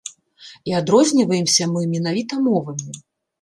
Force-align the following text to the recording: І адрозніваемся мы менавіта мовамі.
І 0.71 0.73
адрозніваемся 0.79 1.67
мы 1.75 1.85
менавіта 1.93 2.41
мовамі. 2.47 2.91